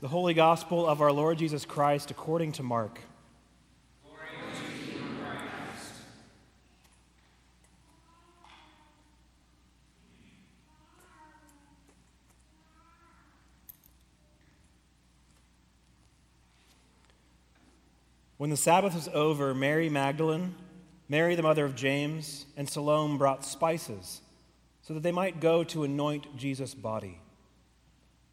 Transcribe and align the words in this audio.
The 0.00 0.08
Holy 0.08 0.32
Gospel 0.32 0.86
of 0.86 1.02
our 1.02 1.12
Lord 1.12 1.36
Jesus 1.36 1.66
Christ 1.66 2.10
according 2.10 2.52
to 2.52 2.62
Mark. 2.62 3.00
When 18.38 18.48
the 18.48 18.56
Sabbath 18.56 18.94
was 18.94 19.06
over, 19.12 19.52
Mary 19.52 19.90
Magdalene, 19.90 20.54
Mary 21.10 21.34
the 21.34 21.42
mother 21.42 21.66
of 21.66 21.74
James, 21.74 22.46
and 22.56 22.66
Salome 22.66 23.18
brought 23.18 23.44
spices 23.44 24.22
so 24.80 24.94
that 24.94 25.02
they 25.02 25.12
might 25.12 25.40
go 25.40 25.62
to 25.64 25.84
anoint 25.84 26.38
Jesus' 26.38 26.74
body. 26.74 27.20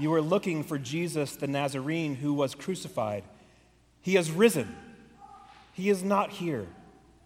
You 0.00 0.14
are 0.14 0.22
looking 0.22 0.64
for 0.64 0.78
Jesus 0.78 1.36
the 1.36 1.46
Nazarene 1.46 2.14
who 2.14 2.32
was 2.32 2.54
crucified. 2.54 3.22
He 4.00 4.14
has 4.14 4.30
risen. 4.30 4.74
He 5.74 5.90
is 5.90 6.02
not 6.02 6.30
here. 6.30 6.66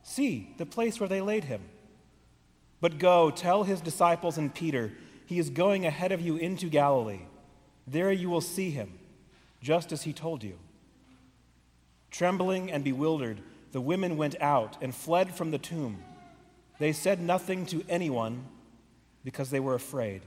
See 0.02 0.52
the 0.58 0.66
place 0.66 0.98
where 0.98 1.08
they 1.08 1.20
laid 1.20 1.44
him. 1.44 1.62
But 2.80 2.98
go, 2.98 3.30
tell 3.30 3.62
his 3.62 3.80
disciples 3.80 4.38
and 4.38 4.52
Peter, 4.52 4.92
he 5.24 5.38
is 5.38 5.50
going 5.50 5.86
ahead 5.86 6.10
of 6.10 6.20
you 6.20 6.36
into 6.36 6.68
Galilee. 6.68 7.22
There 7.86 8.10
you 8.10 8.28
will 8.28 8.40
see 8.40 8.70
him, 8.70 8.98
just 9.62 9.92
as 9.92 10.02
he 10.02 10.12
told 10.12 10.42
you. 10.42 10.58
Trembling 12.10 12.72
and 12.72 12.82
bewildered, 12.82 13.40
the 13.70 13.80
women 13.80 14.16
went 14.16 14.34
out 14.40 14.76
and 14.82 14.92
fled 14.92 15.32
from 15.32 15.52
the 15.52 15.58
tomb. 15.58 16.02
They 16.80 16.92
said 16.92 17.20
nothing 17.20 17.66
to 17.66 17.84
anyone 17.88 18.46
because 19.22 19.50
they 19.50 19.60
were 19.60 19.74
afraid. 19.74 20.22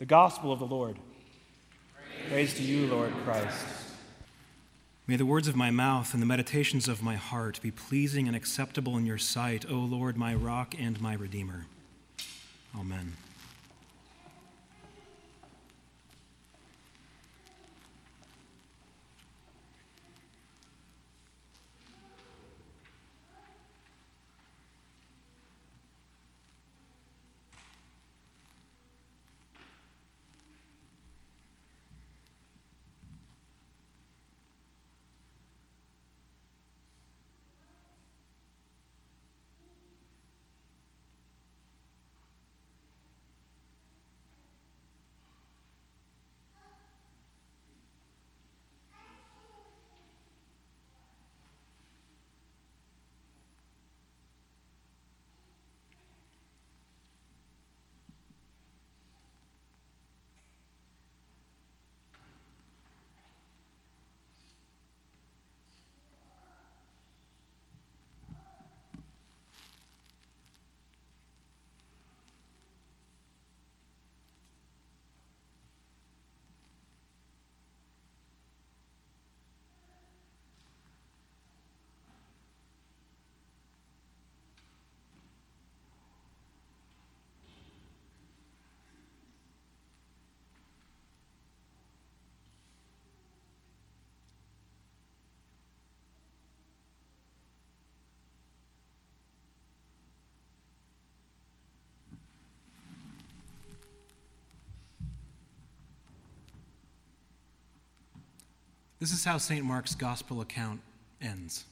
The 0.00 0.06
Gospel 0.06 0.50
of 0.50 0.58
the 0.58 0.66
Lord. 0.66 0.96
Praise, 1.94 2.30
Praise 2.30 2.54
to 2.54 2.62
you, 2.62 2.86
Lord 2.86 3.12
Christ. 3.22 3.66
May 5.06 5.16
the 5.16 5.26
words 5.26 5.46
of 5.46 5.56
my 5.56 5.70
mouth 5.70 6.14
and 6.14 6.22
the 6.22 6.26
meditations 6.26 6.88
of 6.88 7.02
my 7.02 7.16
heart 7.16 7.60
be 7.60 7.70
pleasing 7.70 8.26
and 8.26 8.34
acceptable 8.34 8.96
in 8.96 9.04
your 9.04 9.18
sight, 9.18 9.66
O 9.70 9.74
Lord, 9.74 10.16
my 10.16 10.34
rock 10.34 10.74
and 10.78 10.98
my 11.02 11.12
redeemer. 11.12 11.66
Amen. 12.74 13.12
This 109.00 109.12
is 109.12 109.24
how 109.24 109.38
St. 109.38 109.64
Mark's 109.64 109.94
gospel 109.94 110.42
account 110.42 110.82
ends 111.22 111.64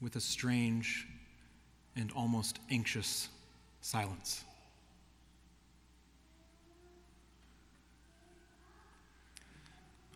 with 0.00 0.16
a 0.16 0.20
strange 0.20 1.06
and 1.94 2.10
almost 2.16 2.58
anxious 2.68 3.28
silence. 3.80 4.42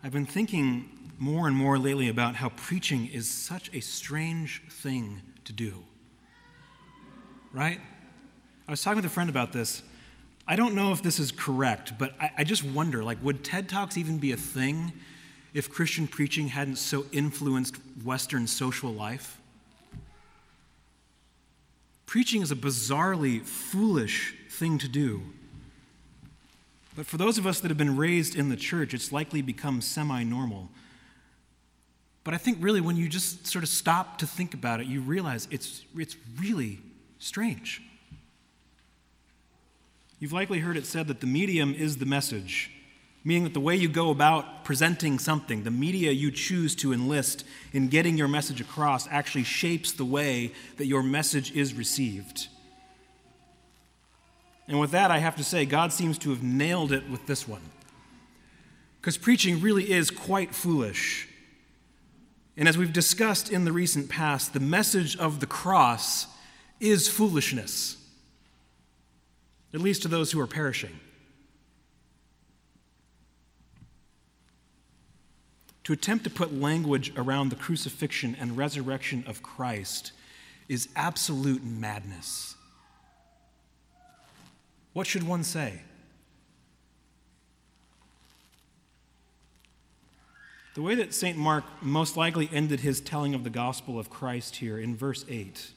I've 0.02 0.12
been 0.12 0.26
thinking 0.26 1.12
more 1.16 1.46
and 1.46 1.56
more 1.56 1.78
lately 1.78 2.08
about 2.08 2.34
how 2.34 2.48
preaching 2.50 3.06
is 3.06 3.30
such 3.30 3.72
a 3.72 3.80
strange 3.80 4.62
thing 4.68 5.22
to 5.44 5.52
do. 5.52 5.84
Right? 7.52 7.80
I 8.66 8.70
was 8.72 8.82
talking 8.82 8.96
with 8.96 9.04
a 9.04 9.10
friend 9.10 9.30
about 9.30 9.52
this. 9.52 9.82
I 10.50 10.56
don't 10.56 10.74
know 10.74 10.92
if 10.92 11.02
this 11.02 11.18
is 11.18 11.30
correct, 11.30 11.98
but 11.98 12.14
I, 12.18 12.30
I, 12.38 12.44
just 12.44 12.64
wonder 12.64 13.04
like, 13.04 13.22
would 13.22 13.44
TED 13.44 13.68
Talks 13.68 13.98
even 13.98 14.16
be 14.16 14.32
a 14.32 14.36
thing 14.36 14.94
if 15.52 15.70
Christian 15.70 16.08
preaching 16.08 16.48
hadn't 16.48 16.76
so 16.76 17.04
influenced 17.12 17.76
Western 18.02 18.46
social 18.46 18.90
life? 18.90 19.38
Preaching 22.06 22.40
is 22.40 22.50
a 22.50 22.56
bizarrely 22.56 23.42
foolish 23.42 24.34
thing 24.48 24.78
to 24.78 24.88
do. 24.88 25.20
But 26.96 27.04
for 27.04 27.18
those 27.18 27.36
of 27.36 27.46
us 27.46 27.60
that 27.60 27.68
have 27.68 27.76
been 27.76 27.98
raised 27.98 28.34
in 28.34 28.48
the 28.48 28.56
church, 28.56 28.94
it's 28.94 29.12
likely 29.12 29.42
become 29.42 29.82
semi 29.82 30.22
normal. 30.24 30.70
But 32.24 32.32
I 32.32 32.38
think 32.38 32.56
really 32.62 32.80
when 32.80 32.96
you 32.96 33.06
just 33.06 33.46
sort 33.46 33.62
of 33.62 33.68
stop 33.68 34.16
to 34.18 34.26
think 34.26 34.54
about 34.54 34.80
it, 34.80 34.86
you 34.86 35.02
realize 35.02 35.46
it's, 35.50 35.84
it's 35.94 36.16
really 36.40 36.78
strange. 37.18 37.82
You've 40.20 40.32
likely 40.32 40.58
heard 40.58 40.76
it 40.76 40.86
said 40.86 41.06
that 41.06 41.20
the 41.20 41.28
medium 41.28 41.74
is 41.74 41.98
the 41.98 42.06
message, 42.06 42.72
meaning 43.22 43.44
that 43.44 43.54
the 43.54 43.60
way 43.60 43.76
you 43.76 43.88
go 43.88 44.10
about 44.10 44.64
presenting 44.64 45.18
something, 45.18 45.62
the 45.62 45.70
media 45.70 46.10
you 46.10 46.32
choose 46.32 46.74
to 46.76 46.92
enlist 46.92 47.44
in 47.72 47.88
getting 47.88 48.18
your 48.18 48.26
message 48.26 48.60
across, 48.60 49.06
actually 49.08 49.44
shapes 49.44 49.92
the 49.92 50.04
way 50.04 50.52
that 50.76 50.86
your 50.86 51.04
message 51.04 51.52
is 51.52 51.72
received. 51.72 52.48
And 54.66 54.80
with 54.80 54.90
that, 54.90 55.10
I 55.12 55.18
have 55.18 55.36
to 55.36 55.44
say, 55.44 55.64
God 55.64 55.92
seems 55.92 56.18
to 56.18 56.30
have 56.30 56.42
nailed 56.42 56.90
it 56.92 57.08
with 57.08 57.26
this 57.26 57.46
one. 57.46 57.62
Because 59.00 59.16
preaching 59.16 59.60
really 59.60 59.90
is 59.90 60.10
quite 60.10 60.52
foolish. 60.52 61.28
And 62.56 62.68
as 62.68 62.76
we've 62.76 62.92
discussed 62.92 63.50
in 63.52 63.64
the 63.64 63.72
recent 63.72 64.08
past, 64.08 64.52
the 64.52 64.60
message 64.60 65.16
of 65.16 65.38
the 65.38 65.46
cross 65.46 66.26
is 66.80 67.08
foolishness 67.08 67.97
at 69.74 69.80
least 69.80 70.02
to 70.02 70.08
those 70.08 70.32
who 70.32 70.40
are 70.40 70.46
perishing. 70.46 71.00
To 75.84 75.92
attempt 75.92 76.24
to 76.24 76.30
put 76.30 76.52
language 76.52 77.12
around 77.16 77.48
the 77.48 77.56
crucifixion 77.56 78.36
and 78.38 78.56
resurrection 78.56 79.24
of 79.26 79.42
Christ 79.42 80.12
is 80.68 80.88
absolute 80.94 81.64
madness. 81.64 82.56
What 84.92 85.06
should 85.06 85.22
one 85.22 85.44
say? 85.44 85.80
The 90.74 90.82
way 90.82 90.94
that 90.94 91.14
St. 91.14 91.36
Mark 91.36 91.64
most 91.80 92.16
likely 92.16 92.48
ended 92.52 92.80
his 92.80 93.00
telling 93.00 93.34
of 93.34 93.42
the 93.42 93.50
gospel 93.50 93.98
of 93.98 94.10
Christ 94.10 94.56
here 94.56 94.78
in 94.78 94.94
verse 94.94 95.24
8 95.28 95.70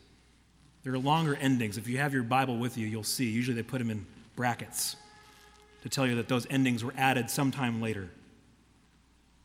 there 0.83 0.93
are 0.93 0.99
longer 0.99 1.35
endings. 1.35 1.77
If 1.77 1.87
you 1.87 1.97
have 1.99 2.13
your 2.13 2.23
Bible 2.23 2.57
with 2.57 2.77
you, 2.77 2.87
you'll 2.87 3.03
see. 3.03 3.29
Usually 3.29 3.55
they 3.55 3.63
put 3.63 3.79
them 3.79 3.91
in 3.91 4.05
brackets 4.35 4.95
to 5.83 5.89
tell 5.89 6.07
you 6.07 6.15
that 6.15 6.27
those 6.27 6.47
endings 6.49 6.83
were 6.83 6.93
added 6.97 7.29
sometime 7.29 7.81
later. 7.81 8.09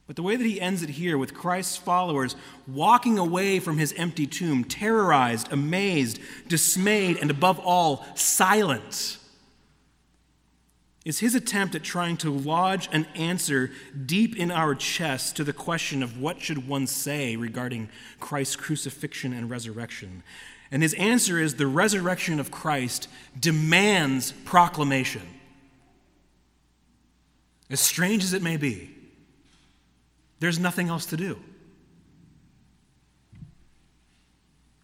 But 0.07 0.17
the 0.17 0.23
way 0.23 0.37
that 0.37 0.45
he 0.45 0.61
ends 0.61 0.83
it 0.83 0.91
here 0.91 1.19
with 1.19 1.35
Christ's 1.35 1.77
followers 1.77 2.37
walking 2.67 3.19
away 3.19 3.59
from 3.59 3.77
his 3.77 3.93
empty 3.95 4.27
tomb, 4.27 4.63
terrorized, 4.65 5.53
amazed, 5.53 6.21
dismayed, 6.47 7.19
and 7.21 7.31
above 7.31 7.59
all, 7.59 8.07
silent, 8.15 9.19
is 11.05 11.19
his 11.19 11.35
attempt 11.35 11.75
at 11.75 11.83
trying 11.83 12.17
to 12.19 12.31
lodge 12.31 12.89
an 12.93 13.07
answer 13.15 13.71
deep 14.05 14.37
in 14.37 14.51
our 14.51 14.75
chests 14.75 15.33
to 15.33 15.45
the 15.45 15.53
question 15.53 16.03
of 16.03 16.21
what 16.21 16.41
should 16.41 16.69
one 16.69 16.87
say 16.87 17.35
regarding 17.35 17.89
Christ's 18.21 18.57
crucifixion 18.57 19.33
and 19.33 19.51
resurrection. 19.51 20.23
And 20.71 20.83
his 20.83 20.95
answer 20.95 21.39
is 21.39 21.55
the 21.55 21.67
resurrection 21.67 22.41
of 22.41 22.51
Christ 22.51 23.09
demands 23.39 24.33
proclamation. 24.45 25.23
As 27.71 27.81
strange 27.81 28.25
as 28.25 28.33
it 28.33 28.43
may 28.43 28.57
be, 28.57 28.91
there's 30.41 30.59
nothing 30.59 30.89
else 30.89 31.07
to 31.07 31.17
do. 31.17 31.39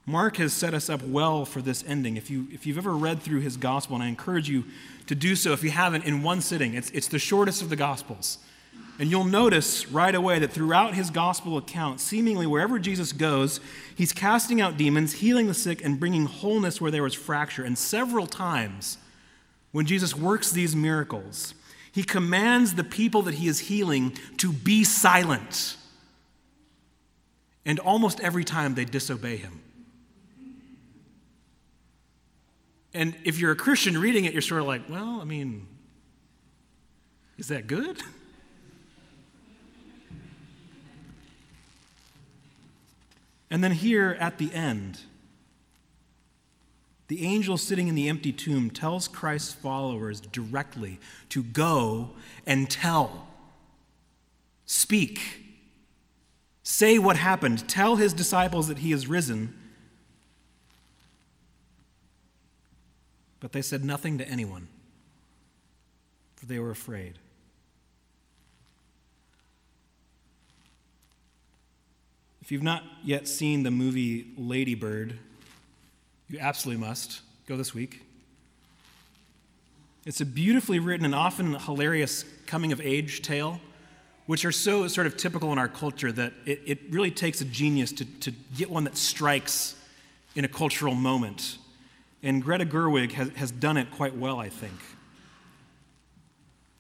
Mark 0.05 0.37
has 0.39 0.53
set 0.53 0.75
us 0.75 0.91
up 0.91 1.03
well 1.03 1.45
for 1.45 1.63
this 1.63 1.85
ending. 1.87 2.17
If, 2.17 2.29
you, 2.29 2.49
if 2.51 2.67
you've 2.67 2.79
ever 2.79 2.93
read 2.93 3.23
through 3.23 3.41
his 3.41 3.57
gospel, 3.57 3.95
and 3.95 4.03
I 4.03 4.09
encourage 4.09 4.49
you 4.49 4.65
to 5.07 5.15
do 5.15 5.37
so 5.37 5.53
if 5.53 5.63
you 5.63 5.71
haven't 5.71 6.05
in 6.05 6.23
one 6.23 6.41
sitting, 6.41 6.75
it's, 6.75 6.91
it's 6.91 7.09
the 7.09 7.21
shortest 7.21 7.63
of 7.63 7.71
the 7.71 7.77
gospels. 7.77 8.39
And 8.99 9.11
you'll 9.11 9.25
notice 9.25 9.89
right 9.89 10.15
away 10.15 10.39
that 10.39 10.53
throughout 10.53 10.95
his 10.95 11.11
gospel 11.11 11.57
account, 11.57 12.01
seemingly 12.01 12.47
wherever 12.47 12.79
Jesus 12.79 13.13
goes, 13.13 13.59
he's 13.97 14.13
casting 14.13 14.61
out 14.61 14.77
demons, 14.77 15.15
healing 15.15 15.47
the 15.47 15.55
sick, 15.55 15.85
and 15.85 15.99
bringing 15.99 16.27
wholeness 16.27 16.81
where 16.81 16.91
there 16.91 17.03
was 17.03 17.15
fracture. 17.15 17.65
And 17.65 17.77
several 17.77 18.27
times, 18.27 18.99
when 19.73 19.87
Jesus 19.87 20.17
works 20.17 20.51
these 20.51 20.77
miracles, 20.77 21.55
he 21.91 22.05
commands 22.05 22.75
the 22.75 22.85
people 22.85 23.23
that 23.23 23.35
he 23.35 23.49
is 23.49 23.61
healing 23.61 24.17
to 24.39 24.53
be 24.53 24.85
silent. 24.85 25.77
And 27.65 27.79
almost 27.79 28.21
every 28.21 28.45
time 28.45 28.75
they 28.75 28.85
disobey 28.85 29.37
him. 29.37 29.61
And 32.95 33.15
if 33.25 33.39
you're 33.39 33.53
a 33.53 33.57
Christian 33.57 33.97
reading 33.99 34.27
it, 34.27 34.33
you're 34.33 34.43
sort 34.43 34.61
of 34.61 34.67
like, 34.67 34.89
well, 34.89 35.21
I 35.21 35.25
mean, 35.25 35.67
is 37.39 37.49
that 37.49 37.67
good? 37.67 38.03
And 43.53 43.63
then 43.63 43.73
here 43.73 44.17
at 44.19 44.39
the 44.39 44.51
end, 44.55 45.01
the 47.09 47.23
angel 47.23 47.59
sitting 47.59 47.87
in 47.87 47.95
the 47.95 48.09
empty 48.09 48.33
tomb 48.33 48.71
tells 48.71 49.07
Christ's 49.07 49.53
followers 49.53 50.23
directly 50.23 50.99
to 51.29 51.43
go 51.43 52.13
and 52.47 52.71
tell, 52.71 53.27
speak, 54.65 55.21
say 56.63 56.99
what 56.99 57.17
happened, 57.17 57.69
tell 57.69 57.97
his 57.97 58.15
disciples 58.15 58.69
that 58.69 58.79
he 58.79 58.91
is 58.91 59.07
risen. 59.07 59.55
But 63.39 63.53
they 63.53 63.61
said 63.61 63.85
nothing 63.85 64.17
to 64.17 64.27
anyone, 64.27 64.69
for 66.37 66.47
they 66.47 66.59
were 66.59 66.71
afraid. 66.71 67.19
You've 72.53 72.63
not 72.63 72.85
yet 73.03 73.27
seen 73.27 73.63
the 73.63 73.71
movie 73.71 74.27
Ladybird, 74.37 75.19
you 76.29 76.39
absolutely 76.39 76.87
must. 76.87 77.23
Go 77.47 77.57
this 77.57 77.73
week. 77.73 78.03
It's 80.05 80.21
a 80.21 80.27
beautifully 80.27 80.79
written 80.79 81.07
and 81.07 81.15
often 81.15 81.55
hilarious 81.55 82.27
coming 82.45 82.71
of 82.71 82.79
age 82.83 83.23
tale, 83.23 83.59
which 84.27 84.45
are 84.45 84.53
so 84.53 84.87
sort 84.87 85.07
of 85.07 85.17
typical 85.17 85.51
in 85.53 85.59
our 85.59 85.67
culture 85.67 86.13
that 86.13 86.35
it, 86.45 86.61
it 86.67 86.79
really 86.91 87.11
takes 87.11 87.41
a 87.41 87.47
genius 87.47 87.91
to, 87.93 88.05
to 88.21 88.33
get 88.55 88.69
one 88.69 88.85
that 88.85 88.99
strikes 88.99 89.75
in 90.35 90.45
a 90.45 90.49
cultural 90.49 90.95
moment. 90.95 91.57
And 92.23 92.43
Greta 92.43 92.67
Gerwig 92.67 93.13
has, 93.13 93.31
has 93.31 93.51
done 93.51 93.79
it 93.79 93.91
quite 93.91 94.15
well, 94.15 94.39
I 94.39 94.51
think. 94.51 94.75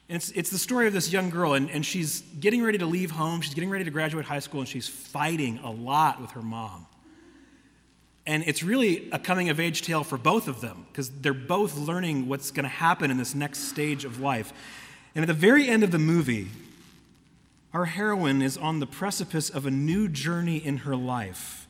And 0.08 0.16
it's, 0.16 0.30
it's 0.32 0.50
the 0.50 0.58
story 0.58 0.86
of 0.86 0.92
this 0.92 1.12
young 1.12 1.30
girl, 1.30 1.54
and, 1.54 1.70
and 1.70 1.86
she's 1.86 2.22
getting 2.40 2.62
ready 2.62 2.78
to 2.78 2.86
leave 2.86 3.10
home. 3.10 3.40
She's 3.40 3.54
getting 3.54 3.70
ready 3.70 3.84
to 3.84 3.90
graduate 3.90 4.26
high 4.26 4.40
school, 4.40 4.60
and 4.60 4.68
she's 4.68 4.88
fighting 4.88 5.58
a 5.58 5.70
lot 5.70 6.20
with 6.20 6.32
her 6.32 6.42
mom. 6.42 6.86
And 8.26 8.44
it's 8.46 8.62
really 8.62 9.08
a 9.10 9.18
coming 9.18 9.48
of 9.48 9.58
age 9.58 9.82
tale 9.82 10.04
for 10.04 10.16
both 10.16 10.46
of 10.46 10.60
them 10.60 10.86
because 10.88 11.10
they're 11.10 11.34
both 11.34 11.76
learning 11.76 12.28
what's 12.28 12.50
going 12.50 12.64
to 12.64 12.68
happen 12.68 13.10
in 13.10 13.16
this 13.16 13.34
next 13.34 13.68
stage 13.68 14.04
of 14.04 14.20
life. 14.20 14.52
And 15.14 15.22
at 15.22 15.26
the 15.26 15.34
very 15.34 15.68
end 15.68 15.82
of 15.82 15.90
the 15.90 15.98
movie, 15.98 16.48
our 17.72 17.86
heroine 17.86 18.42
is 18.42 18.56
on 18.56 18.80
the 18.80 18.86
precipice 18.86 19.50
of 19.50 19.66
a 19.66 19.70
new 19.70 20.08
journey 20.08 20.58
in 20.58 20.78
her 20.78 20.94
life. 20.94 21.66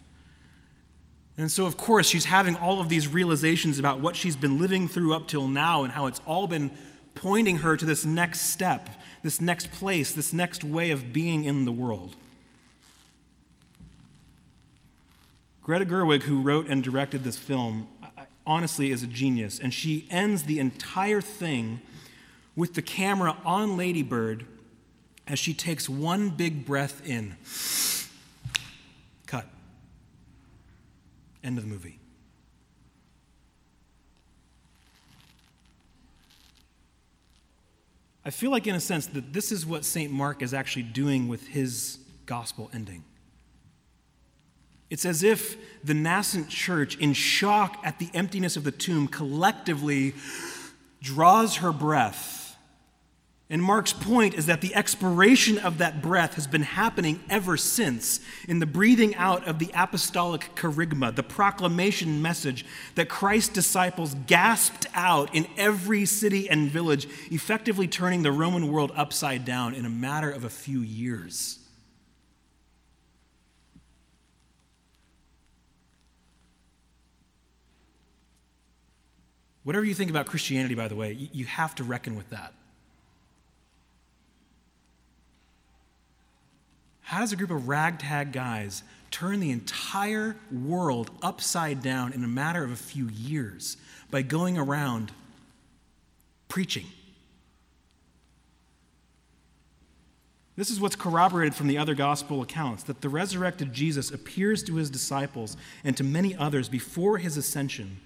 And 1.39 1.51
so, 1.51 1.65
of 1.65 1.77
course, 1.79 2.07
she's 2.07 2.27
having 2.27 2.57
all 2.57 2.81
of 2.81 2.89
these 2.91 3.09
realizations 3.09 3.79
about 3.79 4.01
what 4.01 4.17
she's 4.17 4.37
been 4.37 4.59
living 4.59 4.89
through 4.89 5.15
up 5.15 5.29
till 5.29 5.49
now 5.49 5.85
and 5.85 5.93
how 5.93 6.07
it's 6.07 6.21
all 6.27 6.47
been 6.47 6.71
pointing 7.15 7.59
her 7.59 7.77
to 7.77 7.85
this 7.85 8.05
next 8.05 8.41
step, 8.41 8.89
this 9.23 9.41
next 9.41 9.71
place, 9.71 10.13
this 10.13 10.33
next 10.33 10.65
way 10.65 10.91
of 10.91 11.13
being 11.13 11.45
in 11.45 11.65
the 11.65 11.73
world. 11.73 12.17
Greta 15.63 15.85
Gerwig, 15.85 16.23
who 16.23 16.43
wrote 16.43 16.67
and 16.67 16.83
directed 16.83 17.23
this 17.23 17.39
film, 17.39 17.87
honestly 18.47 18.91
is 18.91 19.03
a 19.03 19.07
genius. 19.07 19.59
And 19.59 19.73
she 19.73 20.07
ends 20.11 20.45
the 20.45 20.59
entire 20.59 21.21
thing 21.21 21.81
with 22.57 22.75
the 22.75 22.83
camera 22.83 23.37
on 23.45 23.77
Ladybird 23.77 24.45
as 25.27 25.39
she 25.39 25.55
takes 25.55 25.89
one 25.89 26.31
big 26.31 26.67
breath 26.67 27.07
in. 27.07 27.37
Cut. 29.27 29.47
End 31.45 31.59
of 31.59 31.65
the 31.65 31.71
movie. 31.71 31.99
I 38.25 38.31
feel 38.31 38.51
like, 38.51 38.67
in 38.67 38.75
a 38.75 38.81
sense, 38.81 39.07
that 39.07 39.33
this 39.33 39.51
is 39.51 39.67
what 39.67 39.85
St. 39.85 40.13
Mark 40.13 40.43
is 40.43 40.55
actually 40.55 40.85
doing 40.85 41.27
with 41.29 41.49
his 41.49 41.99
gospel 42.25 42.71
ending. 42.73 43.05
It's 44.91 45.05
as 45.05 45.23
if 45.23 45.57
the 45.83 45.95
nascent 45.95 46.49
church, 46.49 46.97
in 46.99 47.15
shock 47.15 47.81
at 47.83 47.99
the 47.99 48.11
emptiness 48.15 48.57
of 48.57 48.65
the 48.65 48.71
tomb, 48.71 49.09
collectively 49.09 50.15
draws 51.01 51.57
her 51.57 51.73
breath. 51.73 52.42
And 53.53 53.63
Mark's 53.63 53.93
point 53.93 54.33
is 54.33 54.47
that 54.47 54.63
the 54.63 54.75
expiration 54.75 55.59
of 55.59 55.77
that 55.77 56.01
breath 56.01 56.37
has 56.37 56.47
been 56.47 56.63
happening 56.63 57.21
ever 57.29 57.59
since 57.59 58.19
in 58.49 58.61
the 58.61 58.67
breathing 58.67 59.15
out 59.17 59.47
of 59.47 59.59
the 59.59 59.71
apostolic 59.75 60.55
kerygma, 60.55 61.15
the 61.15 61.23
proclamation 61.23 62.23
message 62.23 62.65
that 62.95 63.11
Christ's 63.11 63.53
disciples 63.53 64.17
gasped 64.27 64.87
out 64.95 65.35
in 65.35 65.47
every 65.59 66.07
city 66.07 66.49
and 66.49 66.71
village, 66.71 67.07
effectively 67.31 67.87
turning 67.87 68.23
the 68.23 68.33
Roman 68.33 68.73
world 68.73 68.91
upside 68.97 69.45
down 69.45 69.75
in 69.75 69.85
a 69.85 69.91
matter 69.91 70.31
of 70.31 70.45
a 70.45 70.49
few 70.49 70.81
years. 70.81 71.59
Whatever 79.63 79.85
you 79.85 79.93
think 79.93 80.09
about 80.09 80.25
Christianity, 80.25 80.75
by 80.75 80.89
the 80.89 80.97
way, 80.97 81.13
you 81.13 81.45
have 81.45 81.75
to 81.75 81.85
reckon 81.85 82.17
with 82.17 82.31
that. 82.31 82.55
How 87.13 87.21
does 87.21 87.31
a 87.31 87.37
group 87.37 87.51
of 87.51 87.69
ragtag 87.69 88.33
guys 88.33 88.83
turn 89.11 89.41
the 89.41 89.51
entire 89.51 90.35
world 90.51 91.11
upside 91.21 91.83
down 91.83 92.15
in 92.15 92.25
a 92.25 92.27
matter 92.27 92.65
of 92.65 92.71
a 92.71 92.77
few 92.77 93.11
years 93.11 93.77
by 94.11 94.23
going 94.23 94.57
around 94.57 95.13
preaching? 96.49 96.87
This 100.57 100.71
is 100.71 100.81
what's 100.81 100.97
corroborated 100.97 101.55
from 101.55 101.69
the 101.69 101.77
other 101.77 101.95
gospel 101.95 102.41
accounts 102.41 102.85
that 102.85 103.03
the 103.03 103.11
resurrected 103.11 103.75
Jesus 103.75 104.11
appears 104.11 104.63
to 104.63 104.77
his 104.77 104.89
disciples 104.89 105.59
and 105.85 105.95
to 105.99 106.05
many 106.05 106.35
others 106.35 106.71
before 106.71 107.19
his 107.19 107.37
ascension 107.37 108.01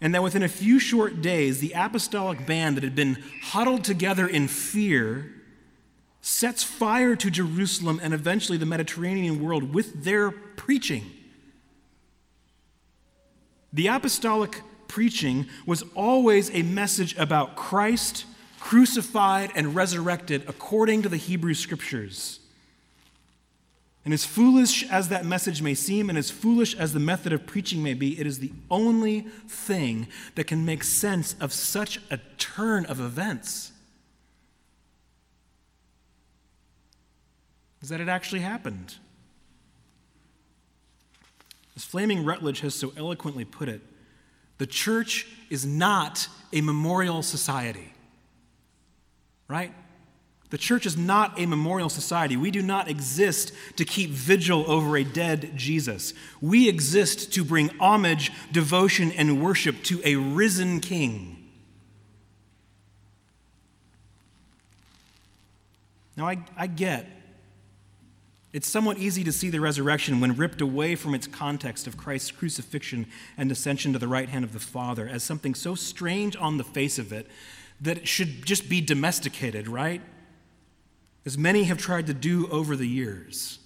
and 0.00 0.14
that 0.14 0.22
within 0.22 0.42
a 0.42 0.48
few 0.48 0.78
short 0.78 1.20
days, 1.20 1.60
the 1.60 1.72
apostolic 1.72 2.46
band 2.46 2.78
that 2.78 2.84
had 2.84 2.96
been 2.96 3.22
huddled 3.42 3.84
together 3.84 4.26
in 4.26 4.48
fear 4.48 5.30
sets 6.20 6.62
fire 6.62 7.16
to 7.16 7.30
Jerusalem 7.30 8.00
and 8.02 8.12
eventually 8.12 8.58
the 8.58 8.66
Mediterranean 8.66 9.42
world 9.42 9.74
with 9.74 10.04
their 10.04 10.30
preaching. 10.30 11.10
The 13.72 13.86
apostolic 13.86 14.62
preaching 14.88 15.46
was 15.64 15.84
always 15.94 16.50
a 16.50 16.62
message 16.62 17.16
about 17.16 17.56
Christ 17.56 18.26
crucified 18.58 19.50
and 19.54 19.74
resurrected 19.74 20.44
according 20.46 21.02
to 21.02 21.08
the 21.08 21.16
Hebrew 21.16 21.54
scriptures. 21.54 22.40
And 24.04 24.14
as 24.14 24.24
foolish 24.24 24.88
as 24.90 25.08
that 25.08 25.24
message 25.24 25.60
may 25.60 25.74
seem, 25.74 26.08
and 26.08 26.16
as 26.16 26.30
foolish 26.30 26.74
as 26.74 26.92
the 26.92 27.00
method 27.00 27.32
of 27.32 27.46
preaching 27.46 27.82
may 27.82 27.94
be, 27.94 28.18
it 28.18 28.26
is 28.26 28.38
the 28.38 28.52
only 28.70 29.20
thing 29.46 30.08
that 30.36 30.46
can 30.46 30.64
make 30.64 30.82
sense 30.84 31.34
of 31.40 31.52
such 31.52 32.00
a 32.10 32.18
turn 32.38 32.86
of 32.86 32.98
events. 32.98 33.72
Is 37.82 37.88
that 37.88 38.00
it 38.00 38.08
actually 38.08 38.40
happened. 38.40 38.96
As 41.76 41.84
Fleming 41.84 42.24
Rutledge 42.24 42.60
has 42.60 42.74
so 42.74 42.92
eloquently 42.96 43.44
put 43.44 43.68
it, 43.68 43.80
the 44.58 44.66
church 44.66 45.26
is 45.48 45.64
not 45.64 46.28
a 46.52 46.60
memorial 46.60 47.22
society. 47.22 47.92
Right? 49.48 49.72
The 50.50 50.58
church 50.58 50.84
is 50.84 50.96
not 50.96 51.38
a 51.38 51.46
memorial 51.46 51.88
society. 51.88 52.36
We 52.36 52.50
do 52.50 52.60
not 52.60 52.88
exist 52.88 53.52
to 53.76 53.84
keep 53.84 54.10
vigil 54.10 54.68
over 54.70 54.96
a 54.96 55.04
dead 55.04 55.52
Jesus. 55.56 56.12
We 56.40 56.68
exist 56.68 57.32
to 57.34 57.44
bring 57.44 57.68
homage, 57.78 58.32
devotion, 58.52 59.12
and 59.12 59.42
worship 59.42 59.82
to 59.84 60.02
a 60.04 60.16
risen 60.16 60.80
king. 60.80 61.36
Now, 66.16 66.26
I, 66.26 66.38
I 66.56 66.66
get 66.66 67.06
it's 68.52 68.68
somewhat 68.68 68.98
easy 68.98 69.22
to 69.24 69.32
see 69.32 69.48
the 69.48 69.60
resurrection 69.60 70.20
when 70.20 70.36
ripped 70.36 70.60
away 70.60 70.96
from 70.96 71.14
its 71.14 71.26
context 71.26 71.86
of 71.86 71.96
Christ's 71.96 72.32
crucifixion 72.32 73.06
and 73.36 73.50
ascension 73.52 73.92
to 73.92 73.98
the 73.98 74.08
right 74.08 74.28
hand 74.28 74.44
of 74.44 74.52
the 74.52 74.58
Father 74.58 75.08
as 75.08 75.22
something 75.22 75.54
so 75.54 75.76
strange 75.76 76.36
on 76.36 76.56
the 76.56 76.64
face 76.64 76.98
of 76.98 77.12
it 77.12 77.28
that 77.80 77.96
it 77.96 78.08
should 78.08 78.44
just 78.44 78.68
be 78.68 78.80
domesticated, 78.80 79.68
right? 79.68 80.02
As 81.24 81.38
many 81.38 81.64
have 81.64 81.78
tried 81.78 82.08
to 82.08 82.14
do 82.14 82.48
over 82.48 82.74
the 82.74 82.88
years. 82.88 83.60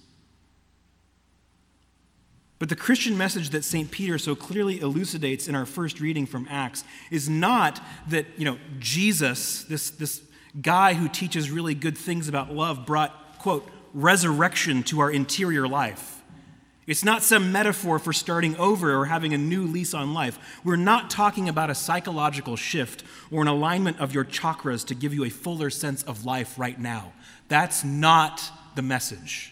But 2.59 2.69
the 2.69 2.75
Christian 2.75 3.17
message 3.17 3.49
that 3.49 3.63
St. 3.65 3.89
Peter 3.91 4.17
so 4.17 4.35
clearly 4.35 4.79
elucidates 4.79 5.47
in 5.47 5.55
our 5.55 5.65
first 5.65 5.99
reading 5.99 6.25
from 6.25 6.47
Acts 6.49 6.83
is 7.11 7.27
not 7.27 7.81
that, 8.07 8.25
you 8.37 8.45
know, 8.45 8.57
Jesus, 8.79 9.63
this, 9.63 9.89
this 9.89 10.21
guy 10.61 10.93
who 10.93 11.09
teaches 11.09 11.51
really 11.51 11.75
good 11.75 11.97
things 11.97 12.29
about 12.29 12.53
love, 12.53 12.85
brought, 12.85 13.39
quote, 13.39 13.69
resurrection 13.95 14.83
to 14.83 14.99
our 14.99 15.09
interior 15.09 15.67
life. 15.67 16.21
It's 16.85 17.03
not 17.03 17.23
some 17.23 17.51
metaphor 17.51 17.97
for 17.97 18.13
starting 18.13 18.55
over 18.57 18.93
or 18.93 19.05
having 19.05 19.33
a 19.33 19.39
new 19.39 19.65
lease 19.65 19.95
on 19.95 20.13
life. 20.13 20.59
We're 20.63 20.75
not 20.75 21.09
talking 21.09 21.49
about 21.49 21.71
a 21.71 21.75
psychological 21.75 22.55
shift 22.55 23.03
or 23.31 23.41
an 23.41 23.47
alignment 23.47 23.99
of 23.99 24.13
your 24.13 24.25
chakras 24.25 24.85
to 24.87 24.95
give 24.95 25.13
you 25.13 25.23
a 25.23 25.29
fuller 25.29 25.71
sense 25.71 26.03
of 26.03 26.25
life 26.25 26.59
right 26.59 26.79
now. 26.79 27.13
That's 27.47 27.83
not 27.83 28.51
the 28.75 28.83
message. 28.83 29.51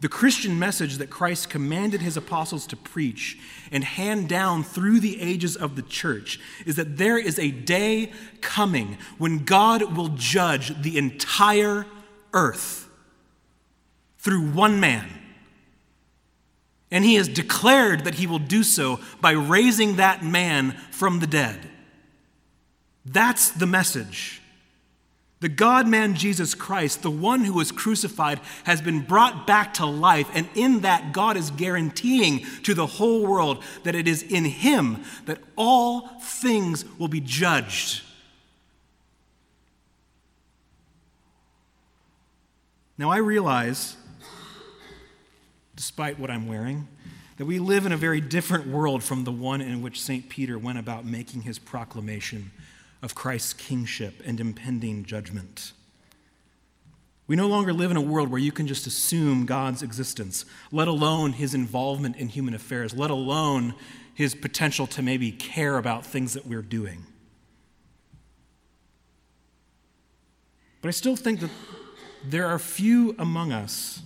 The 0.00 0.08
Christian 0.08 0.58
message 0.58 0.96
that 0.96 1.10
Christ 1.10 1.48
commanded 1.48 2.00
his 2.00 2.16
apostles 2.16 2.66
to 2.68 2.76
preach 2.76 3.38
and 3.70 3.84
hand 3.84 4.28
down 4.28 4.64
through 4.64 4.98
the 4.98 5.20
ages 5.20 5.54
of 5.54 5.76
the 5.76 5.82
church 5.82 6.40
is 6.66 6.74
that 6.74 6.96
there 6.96 7.18
is 7.18 7.38
a 7.38 7.52
day 7.52 8.10
coming 8.40 8.98
when 9.18 9.44
God 9.44 9.96
will 9.96 10.08
judge 10.08 10.82
the 10.82 10.98
entire 10.98 11.86
earth 12.32 12.88
through 14.18 14.50
one 14.50 14.80
man. 14.80 15.08
And 16.90 17.04
he 17.04 17.14
has 17.14 17.28
declared 17.28 18.04
that 18.04 18.16
he 18.16 18.26
will 18.26 18.38
do 18.38 18.62
so 18.62 19.00
by 19.20 19.32
raising 19.32 19.96
that 19.96 20.22
man 20.22 20.72
from 20.90 21.20
the 21.20 21.26
dead. 21.26 21.70
That's 23.04 23.50
the 23.50 23.66
message. 23.66 24.42
The 25.40 25.48
God 25.48 25.88
man 25.88 26.14
Jesus 26.14 26.54
Christ, 26.54 27.02
the 27.02 27.10
one 27.10 27.44
who 27.44 27.54
was 27.54 27.72
crucified, 27.72 28.40
has 28.62 28.80
been 28.80 29.00
brought 29.00 29.44
back 29.44 29.74
to 29.74 29.86
life. 29.86 30.30
And 30.34 30.48
in 30.54 30.82
that, 30.82 31.12
God 31.12 31.36
is 31.36 31.50
guaranteeing 31.50 32.46
to 32.62 32.74
the 32.74 32.86
whole 32.86 33.26
world 33.26 33.64
that 33.82 33.96
it 33.96 34.06
is 34.06 34.22
in 34.22 34.44
him 34.44 35.02
that 35.24 35.40
all 35.56 36.08
things 36.20 36.84
will 36.96 37.08
be 37.08 37.20
judged. 37.20 38.02
Now, 43.02 43.10
I 43.10 43.16
realize, 43.16 43.96
despite 45.74 46.20
what 46.20 46.30
I'm 46.30 46.46
wearing, 46.46 46.86
that 47.36 47.46
we 47.46 47.58
live 47.58 47.84
in 47.84 47.90
a 47.90 47.96
very 47.96 48.20
different 48.20 48.68
world 48.68 49.02
from 49.02 49.24
the 49.24 49.32
one 49.32 49.60
in 49.60 49.82
which 49.82 50.00
St. 50.00 50.28
Peter 50.28 50.56
went 50.56 50.78
about 50.78 51.04
making 51.04 51.42
his 51.42 51.58
proclamation 51.58 52.52
of 53.02 53.16
Christ's 53.16 53.54
kingship 53.54 54.22
and 54.24 54.38
impending 54.38 55.04
judgment. 55.04 55.72
We 57.26 57.34
no 57.34 57.48
longer 57.48 57.72
live 57.72 57.90
in 57.90 57.96
a 57.96 58.00
world 58.00 58.30
where 58.30 58.38
you 58.38 58.52
can 58.52 58.68
just 58.68 58.86
assume 58.86 59.46
God's 59.46 59.82
existence, 59.82 60.44
let 60.70 60.86
alone 60.86 61.32
his 61.32 61.54
involvement 61.54 62.14
in 62.14 62.28
human 62.28 62.54
affairs, 62.54 62.94
let 62.94 63.10
alone 63.10 63.74
his 64.14 64.36
potential 64.36 64.86
to 64.86 65.02
maybe 65.02 65.32
care 65.32 65.76
about 65.76 66.06
things 66.06 66.34
that 66.34 66.46
we're 66.46 66.62
doing. 66.62 67.04
But 70.80 70.86
I 70.86 70.92
still 70.92 71.16
think 71.16 71.40
that 71.40 71.50
there 72.24 72.46
are 72.46 72.58
few 72.58 73.14
among 73.18 73.52
us, 73.52 74.02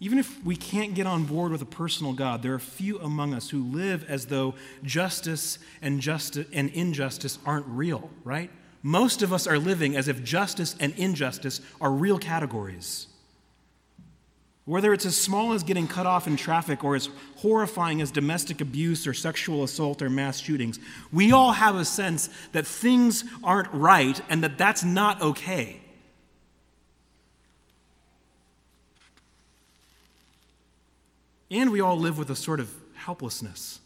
even 0.00 0.18
if 0.18 0.44
we 0.44 0.56
can't 0.56 0.94
get 0.94 1.06
on 1.06 1.24
board 1.24 1.50
with 1.52 1.62
a 1.62 1.66
personal 1.66 2.12
God, 2.12 2.42
there 2.42 2.52
are 2.52 2.58
few 2.58 2.98
among 2.98 3.32
us 3.32 3.50
who 3.50 3.62
live 3.64 4.04
as 4.08 4.26
though 4.26 4.54
justice 4.82 5.58
and, 5.80 6.00
justice 6.00 6.46
and 6.52 6.68
injustice 6.70 7.38
aren't 7.46 7.66
real, 7.66 8.10
right? 8.22 8.50
Most 8.82 9.22
of 9.22 9.32
us 9.32 9.46
are 9.46 9.58
living 9.58 9.96
as 9.96 10.08
if 10.08 10.22
justice 10.22 10.76
and 10.78 10.92
injustice 10.96 11.62
are 11.80 11.90
real 11.90 12.18
categories. 12.18 13.06
Whether 14.66 14.94
it's 14.94 15.04
as 15.04 15.16
small 15.16 15.52
as 15.52 15.62
getting 15.62 15.86
cut 15.86 16.06
off 16.06 16.26
in 16.26 16.36
traffic 16.36 16.84
or 16.84 16.94
as 16.96 17.10
horrifying 17.36 18.00
as 18.00 18.10
domestic 18.10 18.62
abuse 18.62 19.06
or 19.06 19.12
sexual 19.12 19.62
assault 19.62 20.00
or 20.00 20.08
mass 20.08 20.40
shootings, 20.40 20.78
we 21.12 21.32
all 21.32 21.52
have 21.52 21.76
a 21.76 21.84
sense 21.84 22.30
that 22.52 22.66
things 22.66 23.24
aren't 23.42 23.70
right 23.74 24.18
and 24.30 24.42
that 24.42 24.56
that's 24.56 24.82
not 24.82 25.20
okay. 25.20 25.80
And 31.50 31.70
we 31.70 31.80
all 31.80 31.98
live 31.98 32.18
with 32.18 32.30
a 32.30 32.36
sort 32.36 32.58
of 32.58 32.72
helplessness, 32.94 33.80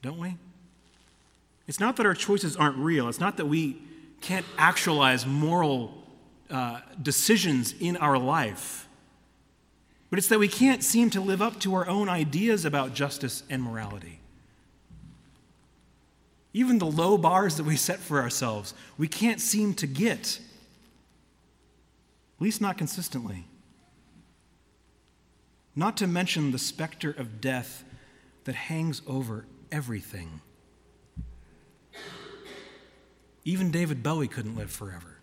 don't 0.00 0.18
we? 0.18 0.36
It's 1.68 1.78
not 1.78 1.96
that 1.96 2.06
our 2.06 2.14
choices 2.14 2.56
aren't 2.56 2.78
real, 2.78 3.08
it's 3.08 3.20
not 3.20 3.36
that 3.36 3.46
we 3.46 3.82
can't 4.22 4.46
actualize 4.56 5.26
moral 5.26 5.92
uh, 6.50 6.80
decisions 7.02 7.74
in 7.78 7.98
our 7.98 8.16
life. 8.16 8.85
But 10.08 10.18
it's 10.18 10.28
that 10.28 10.38
we 10.38 10.48
can't 10.48 10.82
seem 10.82 11.10
to 11.10 11.20
live 11.20 11.42
up 11.42 11.58
to 11.60 11.74
our 11.74 11.88
own 11.88 12.08
ideas 12.08 12.64
about 12.64 12.94
justice 12.94 13.42
and 13.50 13.62
morality. 13.62 14.20
Even 16.52 16.78
the 16.78 16.86
low 16.86 17.18
bars 17.18 17.56
that 17.56 17.64
we 17.64 17.76
set 17.76 17.98
for 17.98 18.20
ourselves, 18.20 18.72
we 18.96 19.08
can't 19.08 19.40
seem 19.40 19.74
to 19.74 19.86
get, 19.86 20.40
at 22.38 22.42
least 22.42 22.60
not 22.60 22.78
consistently. 22.78 23.44
Not 25.74 25.96
to 25.98 26.06
mention 26.06 26.52
the 26.52 26.58
specter 26.58 27.10
of 27.10 27.40
death 27.40 27.84
that 28.44 28.54
hangs 28.54 29.02
over 29.06 29.44
everything. 29.70 30.40
Even 33.44 33.70
David 33.70 34.02
Bowie 34.02 34.28
couldn't 34.28 34.56
live 34.56 34.70
forever. 34.70 35.15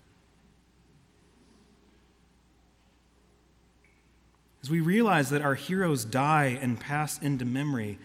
As 4.64 4.70
we 4.70 4.80
realize 4.80 5.30
that 5.30 5.42
our 5.42 5.56
heroes 5.56 6.06
die 6.06 6.58
and 6.62 6.80
pass 6.80 7.22
into 7.22 7.44
memory, 7.44 8.00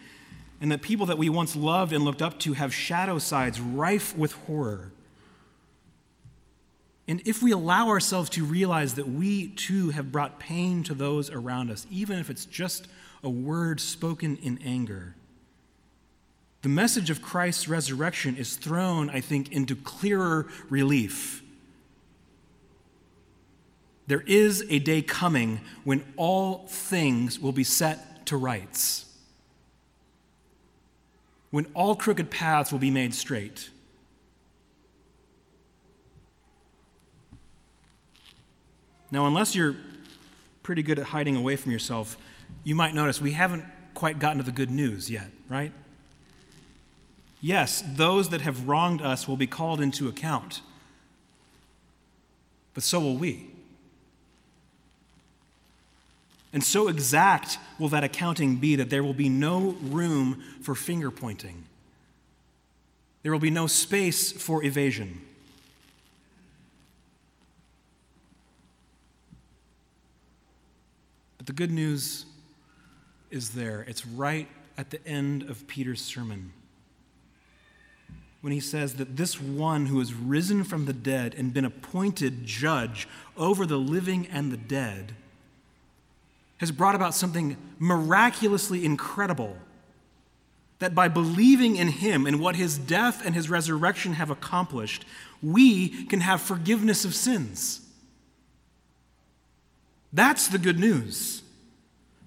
and 0.61 0.73
that 0.73 0.83
people 0.83 1.07
that 1.07 1.17
we 1.17 1.29
once 1.29 1.55
loved 1.55 1.93
and 1.93 2.05
looked 2.05 2.21
up 2.21 2.39
to 2.41 2.55
have 2.55 2.75
shadow 2.75 3.19
sides 3.19 3.61
rife 3.61 4.17
with 4.17 4.33
horror. 4.33 4.91
And 7.07 7.23
if 7.25 7.43
we 7.43 7.53
allow 7.53 7.89
ourselves 7.89 8.29
to 8.31 8.45
realize 8.45 8.95
that 8.95 9.09
we 9.09 9.49
too 9.49 9.91
have 9.91 10.11
brought 10.11 10.41
pain 10.41 10.83
to 10.85 10.95
those 10.95 11.31
around 11.31 11.71
us, 11.71 11.87
even 11.91 12.19
if 12.19 12.29
it's 12.29 12.45
just 12.45 12.89
a 13.23 13.31
word 13.31 13.81
spoken 13.81 14.37
in 14.39 14.59
anger, 14.65 15.15
the 16.63 16.69
message 16.69 17.09
of 17.09 17.23
Christ's 17.23 17.69
resurrection 17.69 18.37
is 18.37 18.57
thrown, 18.57 19.09
I 19.11 19.21
think, 19.21 19.53
into 19.53 19.77
clearer 19.77 20.49
relief. 20.69 21.43
There 24.09 24.25
is 24.27 24.65
a 24.71 24.79
day 24.79 25.03
coming 25.03 25.61
when 25.85 26.03
all 26.17 26.67
things 26.67 27.39
will 27.39 27.53
be 27.53 27.63
set 27.63 28.25
to 28.27 28.39
rights, 28.39 29.05
when 31.51 31.67
all 31.75 31.95
crooked 31.95 32.31
paths 32.31 32.73
will 32.73 32.79
be 32.79 32.91
made 32.91 33.15
straight. 33.15 33.69
Now, 39.11 39.27
unless 39.27 39.55
you're 39.55 39.77
pretty 40.63 40.83
good 40.83 40.99
at 40.99 41.07
hiding 41.07 41.37
away 41.37 41.57
from 41.57 41.73
yourself, 41.73 42.17
you 42.65 42.75
might 42.75 42.95
notice 42.95 43.21
we 43.21 43.33
haven't 43.33 43.65
quite 43.93 44.19
gotten 44.19 44.39
to 44.39 44.45
the 44.45 44.53
good 44.53 44.71
news 44.71 45.11
yet, 45.11 45.29
right? 45.51 45.73
Yes, 47.43 47.85
those 47.87 48.31
that 48.31 48.41
have 48.41 48.69
wronged 48.69 49.03
us 49.03 49.29
will 49.29 49.37
be 49.37 49.47
called 49.47 49.83
into 49.83 50.09
account, 50.09 50.63
but 52.73 52.83
so 52.83 53.01
will 53.01 53.17
we. 53.19 53.51
And 56.53 56.65
so 56.65 56.89
exact 56.89 57.59
will 57.79 57.91
that 57.91 58.05
accounting 58.05 58.57
be 58.57 58.77
that 58.77 58.91
there 58.91 59.03
will 59.03 59.15
be 59.15 59.29
no 59.29 59.77
room 59.83 60.43
for 60.63 60.75
finger 60.75 61.11
pointing. 61.11 61.65
There 63.23 63.33
will 63.33 63.39
be 63.39 63.51
no 63.51 63.67
space 63.67 64.33
for 64.33 64.65
evasion. 64.65 65.21
But 71.37 71.47
the 71.47 71.53
good 71.53 71.71
news 71.71 72.25
is 73.31 73.51
there. 73.51 73.85
It's 73.87 74.07
right 74.07 74.49
at 74.79 74.91
the 74.91 75.07
end 75.07 75.43
of 75.43 75.67
Peter's 75.67 76.01
sermon 76.01 76.53
when 78.41 78.53
he 78.53 78.61
says 78.61 78.95
that 78.95 79.17
this 79.17 79.41
one 79.41 79.87
who 79.87 79.99
has 79.99 80.15
risen 80.15 80.63
from 80.63 80.85
the 80.85 80.93
dead 80.93 81.35
and 81.37 81.53
been 81.53 81.65
appointed 81.65 82.47
judge 82.47 83.09
over 83.37 83.67
the 83.67 83.77
living 83.77 84.27
and 84.29 84.53
the 84.53 84.57
dead 84.57 85.15
has 86.59 86.71
brought 86.71 86.95
about 86.95 87.15
something 87.15 87.57
miraculously 87.79 88.85
incredible. 88.85 89.57
That 90.81 90.95
by 90.95 91.09
believing 91.09 91.77
in 91.77 91.89
him 91.89 92.27
and 92.27 92.41
what 92.41 92.57
his 92.57 92.79
death 92.79 93.25
and 93.25 93.35
his 93.35 93.51
resurrection 93.51 94.13
have 94.13 94.31
accomplished, 94.31 95.05
we 95.43 96.05
can 96.07 96.21
have 96.21 96.41
forgiveness 96.41 97.05
of 97.05 97.15
sins. 97.15 97.81
That's 100.13 100.49
the 100.49 100.59
good 100.59 100.79
news. 100.79 101.43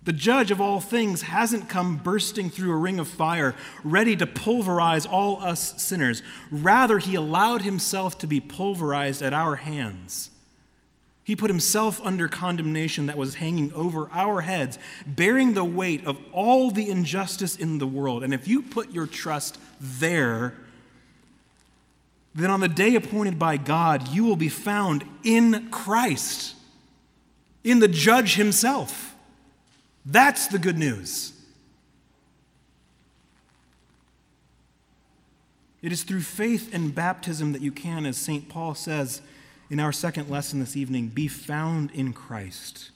The 0.03 0.13
judge 0.13 0.49
of 0.49 0.59
all 0.59 0.79
things 0.79 1.21
hasn't 1.23 1.69
come 1.69 1.97
bursting 1.97 2.49
through 2.49 2.71
a 2.71 2.77
ring 2.77 2.99
of 2.99 3.07
fire, 3.07 3.53
ready 3.83 4.15
to 4.15 4.25
pulverize 4.25 5.05
all 5.05 5.41
us 5.41 5.81
sinners. 5.81 6.23
Rather, 6.49 6.97
he 6.97 7.13
allowed 7.13 7.61
himself 7.61 8.17
to 8.19 8.27
be 8.27 8.39
pulverized 8.39 9.21
at 9.21 9.33
our 9.33 9.57
hands. 9.57 10.30
He 11.23 11.35
put 11.35 11.49
himself 11.49 12.01
under 12.03 12.27
condemnation 12.27 13.05
that 13.05 13.17
was 13.17 13.35
hanging 13.35 13.71
over 13.73 14.09
our 14.11 14.41
heads, 14.41 14.79
bearing 15.05 15.53
the 15.53 15.63
weight 15.63 16.05
of 16.05 16.17
all 16.31 16.71
the 16.71 16.89
injustice 16.89 17.55
in 17.55 17.77
the 17.77 17.87
world. 17.87 18.23
And 18.23 18.33
if 18.33 18.47
you 18.47 18.61
put 18.63 18.91
your 18.91 19.05
trust 19.05 19.59
there, 19.79 20.55
then 22.33 22.49
on 22.49 22.59
the 22.59 22.67
day 22.67 22.95
appointed 22.95 23.37
by 23.37 23.57
God, 23.57 24.07
you 24.07 24.23
will 24.23 24.35
be 24.35 24.49
found 24.49 25.03
in 25.23 25.69
Christ, 25.69 26.55
in 27.63 27.79
the 27.79 27.87
judge 27.87 28.35
himself. 28.35 29.15
That's 30.05 30.47
the 30.47 30.57
good 30.57 30.77
news. 30.77 31.33
It 35.83 35.91
is 35.91 36.03
through 36.03 36.21
faith 36.21 36.73
and 36.73 36.93
baptism 36.93 37.53
that 37.53 37.61
you 37.61 37.71
can, 37.71 38.05
as 38.05 38.17
St. 38.17 38.49
Paul 38.49 38.75
says 38.75 39.21
in 39.71 39.79
our 39.79 39.93
second 39.93 40.29
lesson 40.29 40.59
this 40.59 40.75
evening, 40.75 41.07
be 41.07 41.29
found 41.29 41.91
in 41.91 42.11
Christ. 42.11 42.91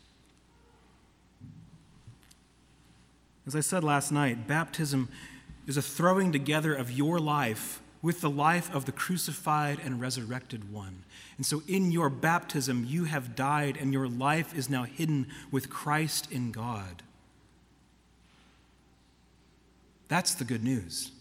As 3.47 3.55
I 3.55 3.61
said 3.61 3.81
last 3.81 4.11
night, 4.11 4.45
baptism 4.45 5.07
is 5.67 5.77
a 5.77 5.81
throwing 5.81 6.33
together 6.33 6.75
of 6.75 6.91
your 6.91 7.17
life 7.17 7.81
with 8.01 8.19
the 8.19 8.29
life 8.29 8.73
of 8.75 8.83
the 8.83 8.91
crucified 8.91 9.79
and 9.85 10.01
resurrected 10.01 10.69
one. 10.69 11.03
And 11.37 11.45
so 11.45 11.63
in 11.65 11.93
your 11.93 12.09
baptism, 12.09 12.85
you 12.85 13.05
have 13.05 13.37
died, 13.37 13.77
and 13.79 13.93
your 13.93 14.09
life 14.09 14.53
is 14.53 14.69
now 14.69 14.83
hidden 14.83 15.27
with 15.51 15.69
Christ 15.69 16.29
in 16.29 16.51
God. 16.51 17.03
That's 20.09 20.33
the 20.33 20.43
good 20.43 20.63
news. 20.63 21.11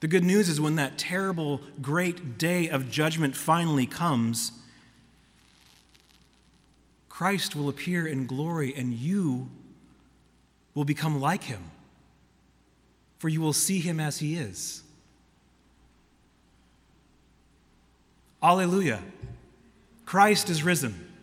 The 0.00 0.08
good 0.08 0.24
news 0.24 0.48
is 0.48 0.60
when 0.60 0.76
that 0.76 0.98
terrible, 0.98 1.60
great 1.80 2.38
day 2.38 2.68
of 2.68 2.90
judgment 2.90 3.34
finally 3.34 3.86
comes, 3.86 4.52
Christ 7.08 7.56
will 7.56 7.70
appear 7.70 8.06
in 8.06 8.26
glory, 8.26 8.74
and 8.76 8.92
you 8.92 9.48
will 10.74 10.84
become 10.84 11.18
like 11.18 11.44
him, 11.44 11.70
for 13.18 13.30
you 13.30 13.40
will 13.40 13.54
see 13.54 13.80
him 13.80 13.98
as 13.98 14.18
he 14.18 14.36
is. 14.36 14.82
Alleluia. 18.42 19.02
Christ 20.04 20.50
is 20.50 20.62
risen. 20.62 21.15